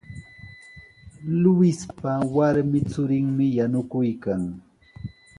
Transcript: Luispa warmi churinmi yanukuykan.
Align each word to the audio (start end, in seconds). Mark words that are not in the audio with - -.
Luispa 1.41 2.11
warmi 2.35 2.79
churinmi 2.91 3.45
yanukuykan. 3.57 4.41